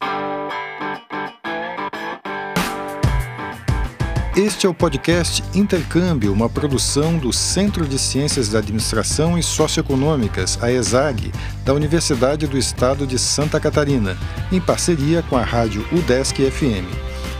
Este 4.36 4.65
é 4.65 4.70
o 4.70 4.74
podcast 4.74 5.44
Intercâmbio, 5.54 6.32
uma 6.32 6.50
produção 6.50 7.17
do 7.17 7.34
Centro 7.34 7.86
de 7.86 8.00
Ciências 8.00 8.48
da 8.48 8.60
Administração 8.60 9.38
e 9.38 9.44
Socioeconômicas, 9.44 10.58
a 10.63 10.72
ESAG, 10.72 11.34
da 11.65 11.74
Universidade 11.74 12.48
do 12.48 12.58
Estado 12.58 13.06
de 13.06 13.20
Santa 13.20 13.60
Catarina, 13.60 14.17
em 14.50 14.62
parceria 14.62 15.22
com 15.22 15.36
a 15.36 15.44
rádio 15.44 15.86
UDESC 15.91 16.50
FM. 16.50 16.88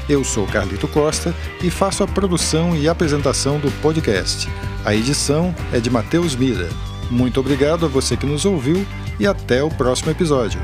Eu 0.10 0.25
sou 0.25 0.45
Carlito 0.45 0.86
Costa 0.86 1.34
e 1.63 1.69
faço 1.69 2.04
a 2.04 2.08
produção 2.08 2.75
e 2.75 2.89
apresentação 2.89 3.58
do 3.58 3.71
podcast. 3.82 4.49
A 4.84 4.93
edição 4.93 5.56
é 5.71 5.80
de 5.80 5.89
Matheus 5.89 6.36
Mira. 6.36 6.67
Muito 7.10 7.39
obrigado 7.39 7.86
a 7.86 7.89
você 7.89 8.17
que 8.17 8.25
nos 8.25 8.43
ouviu 8.43 8.86
e 9.17 9.25
até 9.25 9.63
o 9.63 9.69
próximo 9.69 10.12
episódio. 10.12 10.60